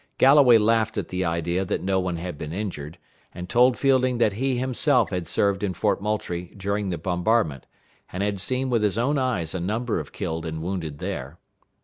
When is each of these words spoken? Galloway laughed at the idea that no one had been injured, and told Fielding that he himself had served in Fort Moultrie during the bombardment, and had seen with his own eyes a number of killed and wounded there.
Galloway 0.17 0.57
laughed 0.57 0.97
at 0.97 1.09
the 1.09 1.23
idea 1.23 1.63
that 1.63 1.83
no 1.83 1.99
one 1.99 2.15
had 2.17 2.35
been 2.35 2.51
injured, 2.51 2.97
and 3.35 3.47
told 3.47 3.77
Fielding 3.77 4.17
that 4.17 4.33
he 4.33 4.57
himself 4.57 5.11
had 5.11 5.27
served 5.27 5.61
in 5.61 5.75
Fort 5.75 6.01
Moultrie 6.01 6.55
during 6.57 6.89
the 6.89 6.97
bombardment, 6.97 7.67
and 8.11 8.23
had 8.23 8.39
seen 8.39 8.71
with 8.71 8.81
his 8.81 8.97
own 8.97 9.19
eyes 9.19 9.53
a 9.53 9.59
number 9.59 9.99
of 9.99 10.11
killed 10.11 10.43
and 10.43 10.59
wounded 10.63 10.97
there. 10.97 11.37